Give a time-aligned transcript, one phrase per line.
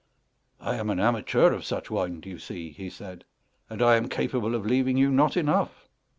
[0.59, 3.23] "I am an amateur of such wine, do you see?" he said,
[3.69, 5.87] "and I am capable of leaving you not enough."